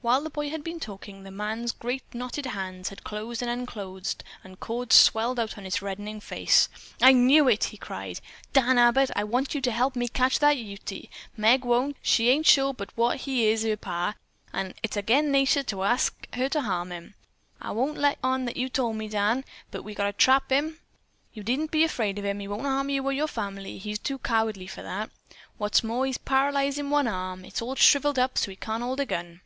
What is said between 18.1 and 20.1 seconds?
on that you tol' me, but, Dan, we've got